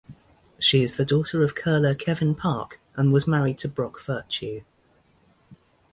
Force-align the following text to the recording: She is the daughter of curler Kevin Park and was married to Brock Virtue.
She 0.57 0.81
is 0.81 0.95
the 0.95 1.05
daughter 1.05 1.43
of 1.43 1.53
curler 1.53 1.93
Kevin 1.93 2.33
Park 2.33 2.79
and 2.95 3.13
was 3.13 3.27
married 3.27 3.59
to 3.59 3.67
Brock 3.67 4.01
Virtue. 4.03 4.63